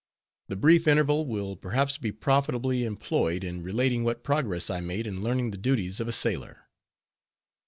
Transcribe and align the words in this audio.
The 0.47 0.55
brief 0.55 0.87
interval 0.87 1.27
will 1.27 1.55
perhaps 1.55 1.99
be 1.99 2.11
profitably 2.11 2.85
employed 2.85 3.43
in 3.43 3.61
relating 3.61 4.03
what 4.03 4.23
progress 4.23 4.67
I 4.67 4.81
made 4.81 5.05
in 5.05 5.21
learning 5.21 5.51
the 5.51 5.57
duties 5.59 5.99
of 5.99 6.07
a 6.07 6.11
sailor. 6.11 6.65